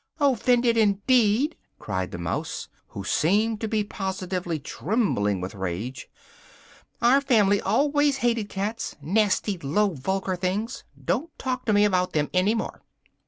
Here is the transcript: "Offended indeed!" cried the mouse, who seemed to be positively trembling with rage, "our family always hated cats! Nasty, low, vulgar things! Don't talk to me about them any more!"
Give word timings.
"Offended 0.19 0.77
indeed!" 0.77 1.55
cried 1.77 2.09
the 2.09 2.17
mouse, 2.17 2.69
who 2.87 3.03
seemed 3.03 3.61
to 3.61 3.67
be 3.67 3.83
positively 3.83 4.57
trembling 4.57 5.39
with 5.41 5.53
rage, 5.53 6.09
"our 7.03 7.21
family 7.21 7.61
always 7.61 8.17
hated 8.17 8.49
cats! 8.49 8.95
Nasty, 8.99 9.59
low, 9.59 9.89
vulgar 9.93 10.35
things! 10.35 10.83
Don't 11.05 11.29
talk 11.37 11.65
to 11.65 11.73
me 11.73 11.85
about 11.85 12.13
them 12.13 12.31
any 12.33 12.55
more!" 12.55 12.81